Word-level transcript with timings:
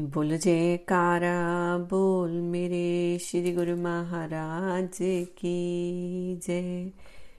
बोल 0.00 0.36
जयकारा, 0.38 1.78
बोल 1.78 2.30
मेरे 2.30 3.18
श्री 3.18 3.52
गुरु 3.52 3.76
महाराज 3.76 4.98
की 5.38 6.36
जय। 6.46 6.90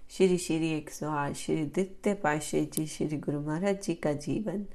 श्री 0.10 0.38
श्री 0.38 0.72
एक 0.78 0.90
सौ 0.90 1.10
आठ, 1.10 1.34
श्री 1.34 1.56
दित्य 1.56 2.14
पाशे 2.14 2.62
जी, 2.74 2.86
श्री 2.88 3.18
गुरु 3.18 3.40
महाराज 3.40 3.82
जी 3.84 3.94
का 3.94 4.14
जीवन। 4.14 4.66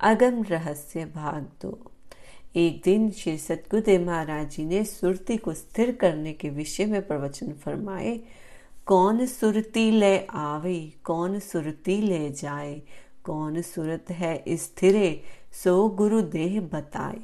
अगम 0.00 0.42
रहस्य 0.42 1.04
भाग 1.04 1.42
दो। 1.62 1.90
एक 2.56 2.80
दिन 2.84 3.10
श्री 3.10 3.36
सतगुरुदेव 3.38 4.06
महाराज 4.06 4.50
जी 4.50 4.64
ने 4.64 4.84
सुरती 4.84 5.36
को 5.36 5.54
स्थिर 5.54 5.92
करने 5.92 6.32
के 6.32 6.50
विषय 6.50 6.86
में 6.86 7.06
प्रवचन 7.06 7.52
फरमाए, 7.52 8.20
कौन 8.86 9.26
सुरती 9.26 9.90
ले 9.90 10.18
आवे, 10.30 10.92
कौन 11.04 11.38
सुरती 11.38 12.00
ले 12.00 12.30
जाए, 12.30 12.82
कौन 13.24 13.62
सुरत 13.62 14.10
है 14.10 14.44
स्थिरे 14.48 15.22
सो 15.52 15.88
गुरु 15.88 16.20
देह 16.22 16.60
बताए। 16.60 17.20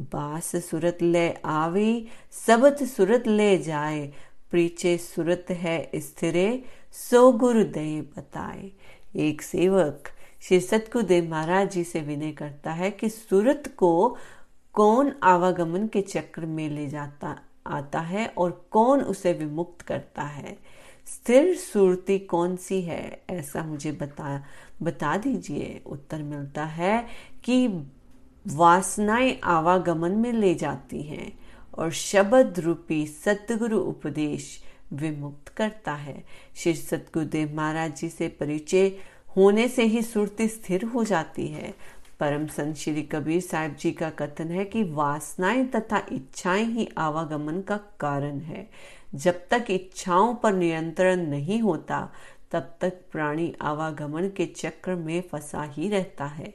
बास 0.00 0.56
सुरत 0.56 0.98
ले 1.02 1.32
आवे, 1.44 2.06
सबत 2.46 2.82
सुरत 2.82 3.26
ले 3.26 3.56
जाए। 3.58 4.12
प्रीचे 4.50 4.96
सुरत 4.98 5.46
है 5.50 5.90
स्थिरे, 5.96 6.64
सो 6.92 7.32
गुरु 7.32 7.64
देह 7.64 8.02
बताए। 8.02 8.70
एक 9.16 9.42
सेवक 9.42 10.08
श्री 10.42 10.60
सतगुरुदेव 10.60 11.30
महाराज 11.30 11.70
जी 11.70 11.84
से 11.84 12.00
विनय 12.00 12.32
करता 12.32 12.72
है 12.72 12.90
कि 12.90 13.08
सूरत 13.08 13.74
को 13.76 14.16
कौन 14.74 15.12
आवागमन 15.22 15.86
के 15.86 16.00
चक्र 16.00 16.46
में 16.46 16.68
ले 16.70 16.86
जाता, 16.88 17.36
आता 17.66 18.00
है 18.00 18.26
और 18.26 18.68
कौन 18.70 19.02
उसे 19.02 19.32
विमुक्त 19.32 19.82
करता 19.82 20.22
है। 20.22 20.56
स्थिर 21.06 21.54
सुरती 21.56 22.18
कौन 22.18 22.56
सी 22.56 22.80
है? 22.82 23.22
ऐसा 23.30 23.62
मुझे 23.62 23.92
बता 23.92 24.44
बता 24.82 25.16
दीजिए। 25.16 25.82
उत्तर 25.86 26.22
मिलता 26.22 26.64
है 26.64 27.06
कि 27.44 27.66
वासनाएँ 28.46 29.40
आवागमन 29.44 30.10
में 30.10 30.32
ले 30.32 30.54
जाती 30.54 31.02
हैं 31.02 31.32
और 31.78 31.90
शब्द 31.92 32.60
रूपी 32.60 33.06
सतगुरु 33.06 33.78
उपदेश 33.78 34.62
विमुक्त 34.92 35.48
करता 35.48 35.92
है। 35.92 36.24
श्री 36.56 36.74
सतगुरुदेव 36.74 37.56
महाराज 37.56 37.96
जी 37.96 38.08
से 38.08 38.28
परिचय 38.28 38.92
होने 39.36 39.68
से 39.68 39.82
ही 39.82 40.02
सुरती 40.02 40.48
स्थिर 40.48 40.84
हो 40.84 41.04
जाती 41.04 41.46
है। 41.48 41.74
परम 42.20 42.46
संत 42.46 42.76
श्री 42.76 43.02
कबीर 43.02 43.40
साहिब 43.40 43.76
जी 43.76 43.92
का 43.92 44.10
कथन 44.10 44.48
है 44.48 44.64
कि 44.64 44.82
वासनाएँ 44.82 45.64
तथा 45.66 46.06
इच्छाएँ 46.12 46.64
ही 46.64 46.88
आवागमन 46.98 47.60
का 47.60 47.76
कारण 47.76 48.38
है। 48.38 48.70
जब 49.14 49.48
तक 49.50 49.70
इच्छाओं 49.70 50.34
पर 50.34 50.52
नियंत्रण 50.52 51.26
नहीं 51.26 51.60
होता, 51.60 52.12
तब 52.50 52.74
तक 52.80 53.00
प्राणी 53.12 53.52
आवागमन 53.62 54.28
के 54.28 54.46
चक्र 54.46 54.94
में 54.94 55.20
फंसा 55.22 55.62
ही 55.62 55.88
रहता 55.88 56.24
है। 56.26 56.54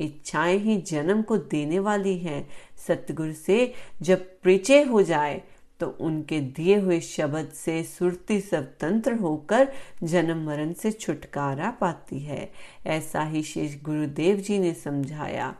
इच्छाएँ 0.00 0.58
ही 0.58 0.76
जन्म 0.76 1.22
को 1.22 1.36
देने 1.36 1.78
वाली 1.78 2.18
हैं। 2.18 2.48
सतगुरु 2.86 3.32
से 3.32 3.72
जब 4.02 4.24
परिचय 4.44 4.82
हो 4.82 5.02
जाए 5.02 5.42
तो 5.80 5.86
उनके 6.00 6.40
दिए 6.40 6.76
हुए 6.78 7.00
शब्द 7.00 7.48
से 7.54 7.82
सुरती 7.84 8.40
स्वतंत्र 8.40 9.14
होकर 9.14 9.68
जन्म 10.02 10.44
मरण 10.46 10.72
से 10.72 10.92
छुटकारा 10.92 11.70
पाती 11.70 12.18
है। 12.18 12.50
ऐसा 12.86 13.22
ही 13.22 13.42
शेष 13.42 13.82
गुरुदेव 13.82 14.36
जी 14.36 14.58
ने 14.58 14.72
समझाया। 14.74 15.54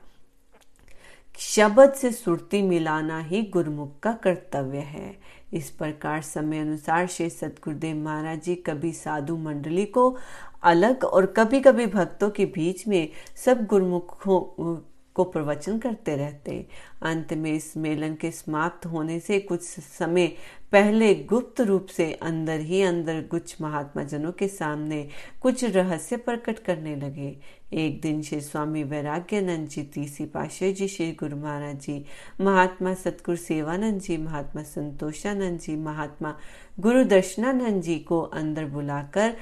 शब्द 1.38 1.92
से 1.92 2.12
सुरती 2.12 2.62
मिलाना 2.62 3.20
ही 3.20 3.42
गुरुमुख 3.42 3.98
का 4.00 4.12
कर्तव्य 4.12 4.78
है। 4.78 5.16
इस 5.52 5.70
प्रकार 5.70 6.22
समय 6.22 6.58
अनुसार 6.58 7.06
श्री 7.06 7.28
सतगुरुदेव 7.30 7.96
महाराज 7.96 8.42
जी 8.44 8.54
कभी 8.66 8.92
साधु 8.92 9.36
मंडली 9.36 9.84
को 9.86 10.16
अलग 10.64 11.04
और 11.04 11.26
कभी 11.26 11.60
कभी 11.60 11.86
भक्तों 11.86 12.30
के 12.30 12.46
बीच 12.46 12.86
में 12.88 13.08
सब 13.44 13.64
गुरुमुखों 13.66 14.76
को 15.16 15.24
प्रवचन 15.24 15.78
करते 15.78 16.16
रहते। 16.16 16.66
अंत 17.02 17.32
में 17.32 17.52
इस 17.52 17.76
मेलन 17.76 18.14
के 18.14 18.30
समाप्त 18.30 18.86
होने 18.86 19.18
से 19.20 19.38
कुछ 19.40 19.62
समय 19.62 20.26
पहले 20.72 21.14
गुप्त 21.24 21.60
रूप 21.60 21.86
से 21.86 22.12
अंदर 22.12 22.60
ही 22.60 22.80
अंदर 22.82 23.20
कुछ 23.22 23.60
महात्मा 23.60 24.02
जनों 24.02 24.32
के 24.32 24.48
सामने 24.48 25.06
कुछ 25.40 25.64
रहस्य 25.64 26.16
प्रकट 26.16 26.58
करने 26.58 26.94
लगे। 26.96 27.36
एक 27.72 28.00
दिन 28.00 28.22
श्री 28.22 28.40
स्वामी 28.40 28.82
वैराग्यानंद 28.84 29.68
जी, 29.68 29.82
तीसरी 29.82 30.26
पाशे 30.26 30.72
जी, 30.72 30.88
श्री 30.88 31.10
गुरु 31.12 31.36
महाराज 31.36 31.80
जी, 31.80 32.04
महात्मा 32.40 32.94
सतगुरु 32.94 33.36
सेवानंद 33.36 34.00
जी, 34.00 34.16
महात्मा 34.16 34.62
संतोषानंद 34.62 35.60
जी, 35.60 35.76
महात्मा 35.76 36.34
गुरु 36.80 37.04
दर्शनानंद 37.04 37.82
जी 37.82 37.98
को 37.98 38.20
अंदर 38.20 38.64
बुलाकर 38.66 39.36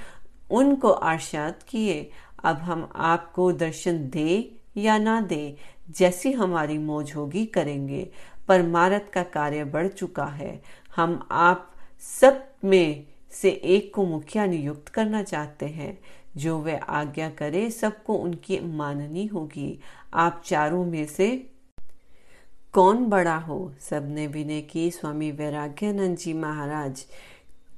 उनको 0.50 0.90
आशाद 0.90 1.62
किए। 1.68 2.10
अब 2.44 2.56
हम 2.56 2.88
आपको 2.94 3.52
दर्शन 3.52 3.98
दे 4.10 4.56
या 4.76 4.98
ना 4.98 5.20
दे, 5.20 5.56
जैसी 5.90 6.32
हमारी 6.32 6.78
मौज 6.78 7.12
होगी 7.16 7.46
करेंगे। 7.46 8.10
पर 8.48 8.62
मारत 8.62 9.10
का 9.12 9.22
कार्य 9.22 9.64
बढ़ 9.64 9.88
चुका 9.88 10.24
है। 10.24 10.62
हम 10.96 11.28
आप 11.30 11.72
सब 12.00 12.48
में 12.64 13.06
से 13.30 13.50
एक 13.50 13.94
को 13.94 14.04
मुखिया 14.04 14.46
नियुक्त 14.46 14.88
करना 14.88 15.22
चाहते 15.22 15.66
हैं। 15.66 16.00
जो 16.36 16.58
वह 16.58 16.78
आज्ञा 16.78 17.30
करे, 17.30 17.70
सबको 17.70 18.14
उनकी 18.14 18.60
माननी 18.60 19.26
होगी। 19.26 19.80
आप 20.14 20.42
चारों 20.46 20.86
में 20.86 21.06
से 21.06 21.50
कौन 22.72 23.06
बड़ा 23.06 23.36
हो? 23.36 23.74
सबने 23.80 24.26
विनय 24.26 24.60
की। 24.60 24.90
स्वामी 24.90 25.30
वैराग्यानंद 25.30 26.16
जी 26.16 26.32
महाराज 26.32 27.06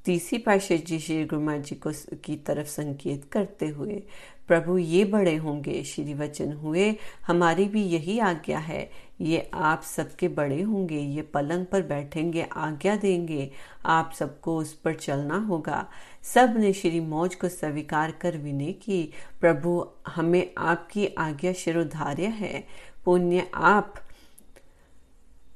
तीसरी 0.05 0.39
पाशा 0.39 0.77
जी, 0.77 0.99
श्री 0.99 1.25
गुरु 1.25 1.59
जी 1.59 1.75
को 1.75 1.93
की 2.17 2.37
तरफ़ 2.37 2.67
संकेत 2.67 3.25
करते 3.33 3.69
हुए 3.69 4.03
प्रभु 4.49 4.79
ये 4.79 5.05
बड़े 5.05 5.37
होंगे 5.37 5.85
श्री 5.85 6.15
वचन 6.15 6.53
हुए। 6.53 6.97
हमारी 7.27 7.65
भी 7.65 7.83
यही 7.83 8.19
आज्ञा 8.19 8.59
है। 8.59 8.91
ये 9.21 9.51
आप 9.55 9.83
सबके 9.83 10.29
बड़े 10.29 10.63
होंगे, 10.63 10.99
ये 10.99 11.23
पलंग 11.23 11.67
पर 11.67 11.83
बैठेंगे, 11.83 12.47
आज्ञा 12.53 12.97
देंगे। 12.97 13.51
आप 13.87 14.13
सबको 14.19 14.57
उस 14.57 14.73
पर 14.73 14.95
चलना 14.95 15.39
होगा। 15.39 15.91
सबने 16.23 16.73
श्री 16.73 17.01
मौज 17.01 17.35
को 17.35 17.49
स्वीकार 17.49 18.11
कर 18.11 18.37
विनय 18.37 18.73
की। 18.73 19.13
प्रभु, 19.41 19.89
हमें 20.09 20.51
आपकी 20.59 21.07
आज्ञा 21.07 21.53
शिरोधार्य 21.53 22.27
है। 22.27 22.67
पुण्य 23.05 23.51
आप 23.55 23.95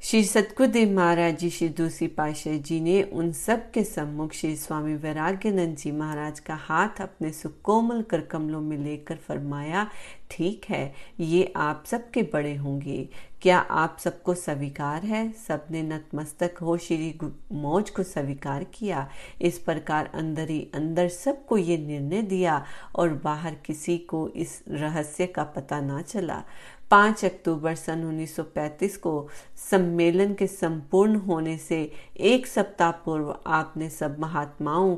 श्री 0.02 0.22
सतगुरुदेव 0.24 0.92
महाराज 0.96 1.38
जी, 1.38 1.48
श्री 1.50 1.68
दूसरी 1.68 2.06
पाशाह 2.08 2.56
जी 2.58 2.78
ने 2.80 3.02
उन 3.02 3.30
सब 3.32 3.70
के 3.70 3.82
सम्मुख 3.84 4.32
श्री 4.32 4.54
स्वामी 4.56 4.94
वैराग्यनंद 4.94 5.76
जी 5.76 5.90
महाराज 5.92 6.40
का 6.40 6.54
हाथ 6.54 7.00
अपने 7.00 7.32
सुकोमल 7.32 8.00
कर 8.02 8.20
कमलों 8.20 8.60
में 8.60 8.76
लेकर 8.78 9.16
फरमाया, 9.28 9.86
ठीक 10.30 10.64
है, 10.68 10.92
ये 11.20 11.52
आप 11.56 11.84
सबके 11.86 12.22
बड़े 12.22 12.54
होंगे। 12.54 13.08
क्या 13.42 13.58
आप 13.58 13.98
सबको 14.00 14.34
स्वीकार 14.34 15.04
है? 15.04 15.30
सबने 15.48 15.82
नतमस्तक 15.82 16.58
हो 16.62 16.76
श्री 16.76 17.14
मौज 17.52 17.90
को 17.90 18.02
स्वीकार 18.02 18.64
किया। 18.74 19.08
इस 19.40 19.58
प्रकार 19.58 20.10
अंदर 20.14 20.50
ही 20.50 20.60
अंदर 20.74 21.08
सबको 21.08 21.56
ये 21.56 21.78
निर्णय 21.78 22.22
दिया 22.22 22.64
और 22.96 23.14
बाहर 23.24 23.56
किसी 23.66 23.98
को 23.98 24.28
इस 24.28 24.62
रहस्य 24.68 25.26
का 25.26 25.44
पता 25.44 25.80
ना 25.80 26.02
चला। 26.02 26.42
पाँच 26.90 27.24
अक्टूबर 27.24 27.74
सन 27.74 28.02
1935 28.04 28.96
को 28.96 29.28
सम्मेलन 29.70 30.34
के 30.34 30.46
संपूर्ण 30.46 31.16
होने 31.16 31.56
से 31.58 31.82
एक 32.16 32.46
सप्ताह 32.46 32.90
पूर्व 33.04 33.34
आपने 33.46 33.90
सब 33.90 34.18
महात्माओं 34.18 34.96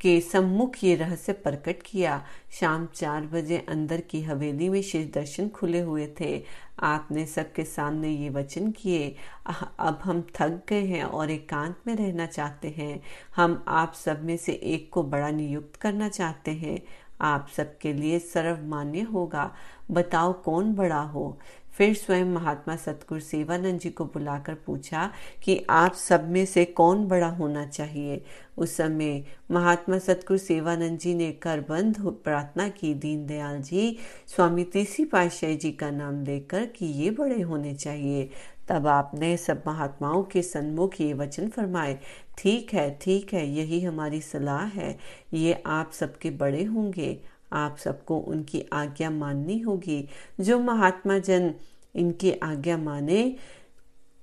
के 0.00 0.20
सम्मुख 0.20 0.72
ये 0.84 0.94
रहस्य 0.96 1.32
प्रकट 1.32 1.82
किया। 1.86 2.24
शाम 2.50 2.86
चार 2.94 3.26
बजे 3.26 3.58
अंदर 3.68 4.00
की 4.00 4.22
हवेली 4.22 4.68
में 4.68 4.80
श्री 4.82 5.04
दर्शन 5.04 5.48
खुले 5.48 5.80
हुए 5.80 6.06
थे। 6.20 6.42
आपने 6.80 7.26
सबके 7.26 7.64
सामने 7.64 8.08
ये 8.08 8.30
वचन 8.30 8.70
किए 8.70 9.14
अब 9.46 9.98
हम 10.04 10.22
थक 10.36 10.60
गए 10.68 10.84
हैं 10.86 11.04
और 11.04 11.30
एकांत 11.30 11.76
में 11.86 11.94
रहना 11.96 12.26
चाहते 12.26 12.68
हैं। 12.68 13.00
हम 13.36 13.62
आप 13.68 13.92
सब 13.94 14.24
में 14.24 14.36
से 14.36 14.52
एक 14.52 14.88
को 14.92 15.02
बड़ा 15.02 15.30
नियुक्त 15.30 15.76
करना 15.76 16.08
चाहते 16.08 16.50
हैं। 16.50 16.80
आप 17.22 17.48
सबके 17.56 17.92
लिए 17.92 18.18
सर्वमान्य 18.18 19.00
होगा। 19.00 19.54
बताओ 19.90 20.32
कौन 20.32 20.74
बड़ा 20.74 21.00
हो? 21.00 21.38
फिर 21.72 21.94
स्वयं 21.94 22.24
महात्मा 22.24 22.76
सतगुरु 22.76 23.20
सेवानंद 23.20 23.80
जी 23.80 23.90
को 23.90 24.04
बुलाकर 24.04 24.54
पूछा 24.54 25.12
कि 25.42 25.66
आप 25.70 25.92
सब 25.92 26.30
में 26.30 26.46
से 26.46 26.64
कौन 26.64 27.08
बड़ा 27.08 27.28
होना 27.28 27.66
चाहिए? 27.66 28.24
उस 28.58 28.76
समय 28.76 29.24
महात्मा 29.50 29.98
सतगुरु 29.98 30.38
सेवानंद 30.38 30.98
जी 30.98 31.14
ने 31.14 31.32
करबंद 31.32 31.96
प्रार्थना 32.24 32.68
की। 32.68 32.94
दीनदयाल 32.94 33.62
जी, 33.62 33.98
स्वामी 34.26 34.64
तीसरी 34.64 35.04
पातशाही 35.04 35.56
जी 35.56 35.72
का 35.72 35.90
नाम 35.90 36.24
लेकर 36.24 36.66
कि 36.66 36.86
ये 36.86 37.10
बड़े 37.10 37.40
होने 37.40 37.74
चाहिए। 37.74 38.30
तब 38.68 38.86
आपने 38.86 39.36
सब 39.36 39.62
महात्माओं 39.66 40.22
के 40.22 40.42
सन्मुख 40.42 41.00
ये 41.00 41.12
वचन 41.12 41.48
फरमाए। 41.48 41.98
ठीक 42.42 42.72
है 42.74 42.98
ठीक 43.02 43.32
है, 43.34 43.46
यही 43.48 43.80
हमारी 43.80 44.20
सलाह 44.20 44.64
है। 44.64 44.98
ये 45.34 45.62
आप 45.66 45.90
सबके 45.92 46.30
बड़े 46.30 46.64
होंगे, 46.64 47.20
आप 47.52 47.76
सबको 47.76 48.18
उनकी 48.18 48.64
आज्ञा 48.72 49.10
माननी 49.10 49.58
होगी। 49.58 50.08
जो 50.40 50.58
महात्मा 50.58 51.18
जन 51.18 51.54
इनकी 51.94 52.32
आज्ञा 52.32 52.76
माने 52.76 53.22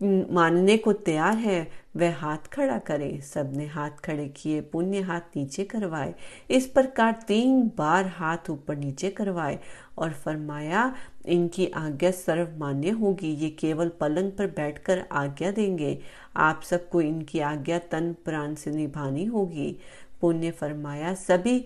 मानने 0.03 0.77
को 0.77 0.93
तैयार 0.93 1.33
है, 1.33 1.71
वह 1.95 2.15
हाथ 2.15 2.37
खड़ा 2.37 2.77
करे। 2.77 3.21
सबने 3.21 3.65
हाथ 3.65 3.89
खड़े 3.89 4.27
किए, 4.27 4.61
पुण्य 4.61 4.99
हाथ 4.99 5.21
नीचे 5.35 5.63
करवाए। 5.63 6.15
इस 6.51 6.67
प्रकार 6.67 7.19
तीन 7.27 7.71
बार 7.77 8.05
हाथ 8.05 8.37
ऊपर 8.49 8.75
नीचे 8.75 9.09
करवाए 9.09 9.59
और 9.97 10.11
फरमाया, 10.13 10.95
इनकी 11.25 11.67
आज्ञा 11.67 12.11
सर्वमान्य 12.11 12.89
होगी। 12.89 13.27
ये 13.27 13.49
केवल 13.49 13.89
पलंग 13.89 14.31
पर 14.31 14.47
बैठकर 14.47 15.05
आज्ञा 15.11 15.51
देंगे। 15.51 15.99
आप 16.37 16.61
सबको 16.61 17.01
इनकी 17.01 17.39
आज्ञा 17.39 17.79
तन 17.79 18.15
प्राण 18.25 18.55
से 18.55 18.71
निभानी 18.71 19.25
होगी। 19.25 19.77
पुण्य 20.21 20.51
फरमाया, 20.51 21.13
सभी 21.13 21.65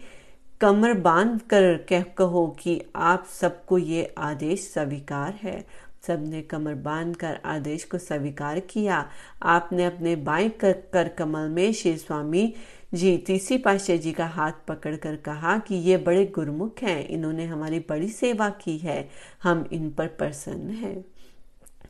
कमर 0.62 0.94
बाँध 0.94 1.42
कर 1.42 1.86
कह 1.90 2.04
कहो 2.04 2.48
कि 2.48 2.82
आप 2.96 3.26
सबको 3.26 3.78
ये 3.78 4.16
आदेश 4.18 4.60
स्वीकार 4.74 5.34
है। 5.34 5.66
सबने 6.08 6.42
कमर 6.42 6.74
बाँध 6.74 7.16
कर 7.16 7.40
आदेश 7.46 7.84
को 7.84 7.98
स्वीकार 7.98 8.60
किया। 8.60 9.10
आपने 9.44 9.86
अपने 9.86 10.16
बाएँ 10.16 10.50
कर, 10.50 10.72
कर 10.94 11.08
कमल 11.08 11.50
में 11.50 11.74
श्री 11.74 11.98
स्वामी 11.98 12.54
जी 12.94 13.18
तीसरी 13.18 13.58
पाशाह 13.58 13.98
जी 13.98 14.12
का 14.12 14.26
हाथ 14.26 14.52
पकड़कर 14.68 15.16
कहा 15.16 15.58
कि 15.58 15.76
ये 15.76 15.98
बड़े 15.98 16.26
गुरमुख 16.26 16.82
हैं। 16.82 17.08
इन्होंने 17.08 17.46
हमारी 17.46 17.80
बड़ी 17.80 18.10
सेवा 18.10 18.50
की 18.50 18.78
है। 18.78 19.10
हम 19.44 19.70
इन 19.72 19.90
पर 19.90 20.08
प्रसन्न 20.08 20.70
हैं। 20.70 21.06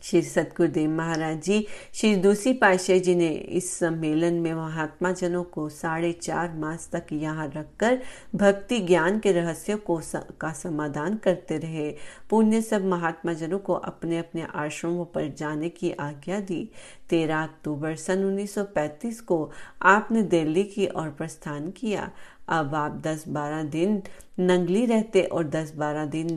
श्री 0.04 0.22
सतगुरुदेव 0.22 0.90
महाराज 0.90 1.42
जी, 1.42 1.68
श्री 1.94 2.16
दूसरी 2.16 2.54
पाशाह 2.54 2.98
जी 2.98 3.16
ने 3.16 3.30
इस 3.30 3.80
सम्मेलन 3.80 4.34
में 4.34 4.54
महात्मा 4.54 5.12
जनों 5.12 5.44
को 5.44 5.70
साढ़े 5.70 6.12
चार 6.12 6.54
मास 6.54 6.90
तक 6.92 7.14
यहाँ 7.14 7.48
रखकर 7.56 8.00
भक्ति 8.36 8.80
ज्ञान 8.80 9.20
के 9.20 9.32
रहस्यों 9.32 9.78
को 9.78 10.02
का 10.42 10.52
समाधान 10.54 11.16
करते 11.16 11.58
रहे। 11.58 11.96
पुण्य 12.30 12.62
सब 12.62 12.86
महात्मा 12.86 13.34
जनों 13.34 13.60
को 13.60 13.74
अपने 13.74 14.18
अपने 14.18 14.48
आश्रमों 14.56 15.06
पर 15.06 15.34
जाने 15.38 15.70
की 15.70 15.92
आज्ञा 15.92 16.40
दी। 16.40 16.70
तेरह 17.10 17.44
अक्टूबर 17.44 17.96
सन 17.96 18.24
1935 18.24 19.22
को 19.22 19.52
आपने 19.82 20.22
दिल्ली 20.22 20.64
की 20.64 20.88
ओर 20.88 21.10
प्रस्थान 21.10 21.72
किया। 21.72 22.12
अब 22.48 22.76
आप 22.76 23.02
10-12 23.06 23.64
दिन 23.64 24.02
नंगली 24.40 24.86
रहते 24.86 25.22
और 25.24 25.48
10-12 25.48 26.06
दिन 26.06 26.28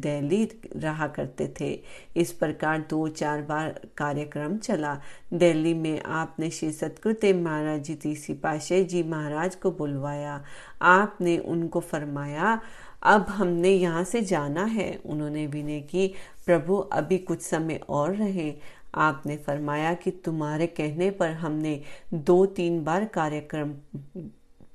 दिल्ली 0.00 0.48
रहा 0.76 1.06
करते 1.06 1.52
थे। 1.60 1.70
इस 2.16 2.32
प्रकार 2.32 2.78
दो 2.90 3.06
चार 3.08 3.42
बार 3.42 3.80
कार्यक्रम 3.96 4.56
चला। 4.56 4.94
दिल्ली 5.34 5.74
में 5.74 6.02
आपने 6.02 6.50
श्री 6.50 6.70
सतगुरुदेव 6.72 7.40
महाराज 7.42 7.82
जी, 7.82 7.94
तीसरी 7.94 8.34
पाशे 8.34 8.82
जी 8.84 9.02
महाराज 9.02 9.54
को 9.54 9.70
बुलवाया। 9.70 10.42
आपने 10.82 11.38
उनको 11.38 11.80
फरमाया, 11.80 12.60
अब 13.02 13.26
हमने 13.28 13.70
यहाँ 13.70 14.04
से 14.04 14.20
जाना 14.22 14.64
है। 14.64 14.94
उन्होंने 15.06 15.46
विनय 15.46 15.80
की, 15.80 16.06
प्रभु, 16.46 16.76
अभी 16.76 17.18
कुछ 17.18 17.42
समय 17.42 17.80
और 17.88 18.14
रहे। 18.14 18.52
आपने 18.94 19.36
फरमाया 19.36 19.94
कि, 19.94 20.10
तुम्हारे 20.10 20.66
कहने 20.66 21.10
पर 21.10 21.30
हमने 21.32 21.80
दो 22.14 22.44
तीन 22.46 22.82
बार 22.84 23.04
कार्यक्रम 23.04 23.74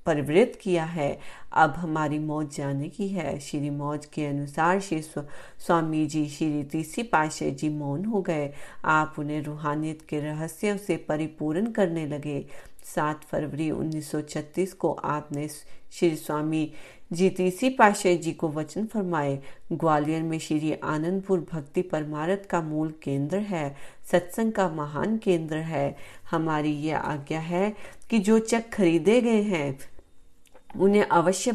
परिवृत 0.06 0.60
किया 0.62 0.84
है। 0.84 1.20
अब 1.54 1.74
हमारी 1.74 2.20
मौज 2.20 2.56
जाने 2.56 2.90
की 2.90 3.08
है। 3.08 3.40
श्री 3.40 3.70
मौज 3.70 4.06
के 4.06 4.26
अनुसार 4.26 4.80
श्री 4.80 5.02
स्वामी 5.02 6.06
जी, 6.06 6.28
श्री 6.28 6.64
तीसरी 6.64 7.04
पाशे 7.04 7.52
जी 7.52 7.70
मौन 7.70 8.06
हो 8.06 8.22
गए। 8.22 8.54
आप 8.86 9.16
उन्हें 9.20 9.42
रूहानियत 9.42 10.02
के 10.10 10.20
रहस्यों 10.20 10.78
से 10.78 10.98
परिपूर्ण 10.98 11.72
करने 11.72 12.06
लगे। 12.08 12.46
सात 12.86 13.24
फरवरी 13.24 13.72
1936 13.72 14.74
को 14.74 14.92
आपने 14.92 15.48
श्री 15.48 16.16
स्वामी 16.16 16.72
जी 17.14 17.30
तीसरी 17.30 17.70
पाशाह 17.70 18.14
जी 18.14 18.32
को 18.32 18.50
वचन 18.50 18.86
फरमाए। 18.86 19.40
ग्वालियर 19.72 20.24
में 20.24 20.38
श्री 20.40 20.74
आनंदपुर 20.74 21.46
भक्ति 21.52 21.82
परमारत 21.82 22.48
का 22.50 22.62
मूल 22.62 22.94
केंद्र 23.04 23.38
है। 23.38 23.76
सत्संग 24.12 24.52
का 24.52 24.70
महान 24.70 25.18
केंद्र 25.18 25.58
है। 25.58 25.96
हमारी 26.32 26.72
यह 26.72 26.98
आज्ञा 26.98 27.40
है 27.40 27.74
कि 28.10 28.20
जो 28.20 28.40
चक 28.40 28.70
खरीदे 28.70 29.22
गए 29.22 29.42
हैं 29.42 29.78
उन्हें 30.76 31.06
अवश्य 31.06 31.52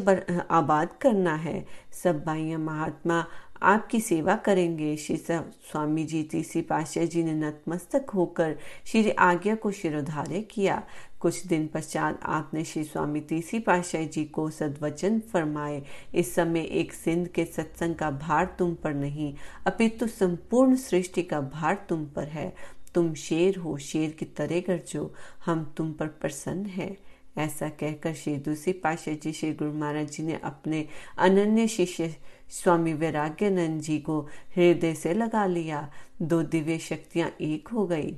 आबाद 0.51 0.93
करना 1.01 1.35
है। 1.35 1.65
सब 1.93 2.23
भाइयाँ, 2.25 2.59
महात्मा, 2.59 3.25
आपकी 3.61 3.99
सेवा 3.99 4.35
करेंगे। 4.35 4.95
श्री 4.97 5.17
स्वामी 5.17 6.03
जी, 6.03 6.21
तीसरी 6.23 6.61
पाशाह 6.61 7.05
जी 7.05 7.23
ने 7.23 7.33
नतमस्तक 7.33 8.09
होकर 8.09 8.55
श्री 8.85 9.09
आज्ञा 9.11 9.55
को 9.55 9.71
शिरोधार्य 9.71 10.41
किया। 10.41 10.81
कुछ 11.19 11.45
दिन 11.45 11.67
पश्चात 11.67 12.19
आपने 12.23 12.63
श्री 12.63 12.83
स्वामी 12.83 13.21
तीसरी 13.21 13.59
पाशाह 13.59 14.03
जी 14.03 14.23
को 14.25 14.49
सदवचन 14.49 15.19
फरमाए। 15.19 15.81
इस 16.15 16.33
समय 16.35 16.61
एक 16.61 16.93
सिंध 16.93 17.27
के 17.27 17.45
सत्संग 17.45 17.95
का 17.95 18.11
भार 18.11 18.55
तुम 18.59 18.73
पर 18.75 18.93
नहीं, 18.93 19.33
अपितु 19.67 20.07
संपूर्ण 20.07 20.75
सृष्टि 20.75 21.23
का 21.23 21.41
भार 21.41 21.85
तुम 21.89 22.05
पर 22.05 22.27
है। 22.27 22.53
तुम 22.93 23.13
शेर 23.13 23.57
हो, 23.57 23.77
शेर 23.77 24.11
की 24.11 24.25
तरह 24.25 24.59
गरजो। 24.59 25.13
हम 25.45 25.73
तुम 25.77 25.91
पर 25.93 26.07
प्रसन्न 26.07 26.65
है। 26.65 26.97
ऐसा 27.37 27.69
कहकर 27.69 28.13
श्री 28.13 28.35
दूसरी 28.35 28.73
पाशाह 28.73 29.13
जी, 29.13 29.31
श्री 29.31 29.53
गुरु 29.53 29.73
महाराज 29.73 30.09
जी 30.09 30.23
ने 30.23 30.39
अपने 30.43 30.87
अनन्य 31.17 31.67
शिष्य 31.67 32.15
स्वामी 32.49 32.93
वैराग्यानंद 32.93 33.81
जी 33.81 33.99
को 33.99 34.21
हृदय 34.55 34.93
से 34.93 35.13
लगा 35.13 35.45
लिया। 35.45 35.91
दो 36.21 36.41
दिव्य 36.43 36.77
शक्तियाँ 36.77 37.31
एक 37.41 37.67
हो 37.67 37.87
गई। 37.87 38.15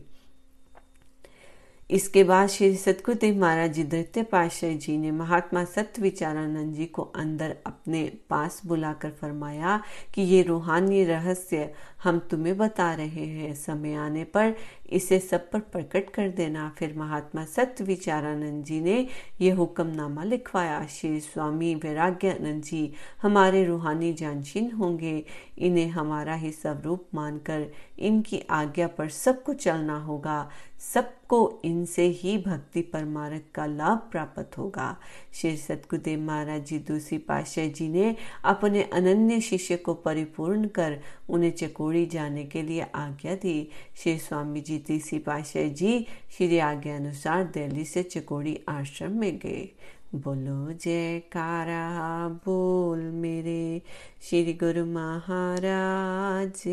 इसके 1.91 2.23
बाद 2.23 2.49
श्री 2.49 2.75
सतगुरुदेव 2.75 3.39
महाराज 3.41 3.73
जी 3.73 3.83
द्वितीय 3.83 4.23
पाशाह 4.23 4.71
जी 4.71 4.97
ने 4.97 5.11
महात्मा 5.11 5.63
सत्य 5.63 6.01
विचारानंद 6.01 6.75
जी 6.75 6.85
को 6.85 7.01
अंदर 7.01 7.57
अपने 7.65 8.13
पास 8.29 8.61
बुलाकर 8.65 9.09
फरमाया 9.09 9.83
कि 10.13 10.21
ये 10.21 10.41
रूहानी 10.41 11.03
रहस्य 11.03 11.73
हम 12.03 12.19
तुम्हें 12.19 12.57
बता 12.57 12.93
रहे 12.93 13.25
हैं। 13.25 13.53
समय 13.55 13.93
आने 13.93 14.23
पर 14.23 14.55
इसे 14.91 15.19
सब 15.19 15.49
पर 15.51 15.59
प्रकट 15.59 16.09
कर 16.09 16.29
देना। 16.29 16.75
फिर 16.77 16.97
महात्मा 16.97 17.45
सत्य 17.45 17.83
विचारानंद 17.83 18.63
जी 18.63 18.81
ने 18.81 19.07
यह 19.41 19.55
हुक्मनामा 19.55 20.23
लिखवाया। 20.23 20.85
श्री 20.85 21.19
स्वामी 21.19 21.75
वैराग्यानंद 21.75 22.63
जी, 22.63 22.93
हमारे 23.21 23.65
रूहानी 23.65 24.13
जानशीन 24.13 24.71
होंगे। 24.71 25.25
इन्हें 25.57 25.88
हमारा 25.88 26.35
ही 26.35 26.51
स्वरूप 26.51 27.07
मानकर 27.13 27.65
इनकी 27.99 28.41
आज्ञा 28.49 28.88
पर 28.88 29.09
सबको 29.09 29.53
चलना 29.53 29.97
होगा। 29.97 30.49
सबको 30.94 31.61
इनसे 31.65 32.03
ही 32.03 32.37
भक्ति 32.37 32.81
परमारक 32.81 33.44
का 33.55 33.65
लाभ 33.65 33.97
प्राप्त 34.11 34.57
होगा। 34.57 34.97
श्री 35.33 35.57
सतगुरुदेव 35.57 36.19
महाराज 36.19 36.65
जी, 36.65 36.79
दूसरी 36.79 37.17
पाशाह 37.17 37.67
जी 37.67 37.87
ने 37.89 38.15
अपने 38.45 38.83
अनन्य 38.83 39.39
शिष्य 39.41 39.75
को 39.75 39.94
परिपूर्ण 39.94 40.67
कर 40.67 40.99
उन्हें 41.29 41.51
चकोड़ी 41.51 42.05
जाने 42.05 42.44
के 42.44 42.61
लिए 42.61 42.85
आज्ञा 42.95 43.35
दी। 43.35 43.69
श्री 43.95 44.17
स्वामी 44.17 44.61
जी 44.61 44.77
तीसरी 44.88 45.19
पाशाह 45.19 45.63
जी 45.63 46.07
श्री 46.38 46.57
आज्ञा 46.57 46.95
अनुसार 46.95 47.44
दिल्ली 47.44 47.86
से 47.86 48.04
चकोड़ी 48.04 48.60
आश्रम 48.69 49.12
में 49.12 49.38
गए। 49.38 49.75
बोलो, 50.16 50.74
जयकारा, 50.74 52.30
बोल 52.30 53.00
मेरे। 53.00 53.81
श्री 54.22 54.54
गुरु 54.54 54.86
महाराज 54.86 56.63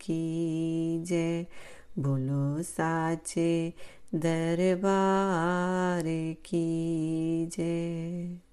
की 0.00 0.24
जय। 1.04 1.46
बोलो, 1.98 2.62
साचे 2.62 3.72
दरबार 4.14 6.04
की 6.44 6.76
जय। 7.46 8.43